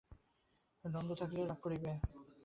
[0.85, 2.29] নন্দ থাকিলে রাগ করিবে, হয়তো অপমানও করিবে।